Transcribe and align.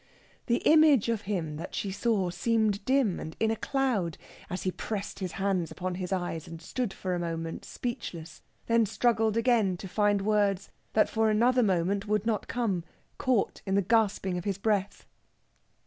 The 0.47 0.63
image 0.65 1.09
of 1.09 1.21
him 1.29 1.57
that 1.57 1.75
she 1.75 1.91
saw 1.91 2.31
seemed 2.31 2.83
dim 2.85 3.19
and 3.19 3.37
in 3.39 3.51
a 3.51 3.55
cloud, 3.55 4.17
as 4.49 4.63
he 4.63 4.71
pressed 4.71 5.19
his 5.19 5.33
hands 5.33 5.69
upon 5.69 5.93
his 5.93 6.11
eyes 6.11 6.47
and 6.47 6.59
stood 6.59 6.91
for 6.91 7.13
a 7.13 7.19
moment 7.19 7.65
speechless; 7.65 8.41
then 8.65 8.87
struggled 8.87 9.37
again 9.37 9.77
to 9.77 9.87
find 9.87 10.23
words 10.23 10.71
that 10.93 11.07
for 11.07 11.29
another 11.29 11.61
moment 11.61 12.07
would 12.07 12.25
not 12.25 12.47
come, 12.47 12.83
caught 13.19 13.61
in 13.67 13.75
the 13.75 13.83
gasping 13.83 14.39
of 14.39 14.43
his 14.45 14.57
breath. 14.57 15.05